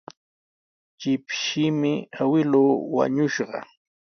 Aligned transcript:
Shipshimi 1.01 1.93
awkilluu 2.21 2.71
wañushqa. 2.95 3.59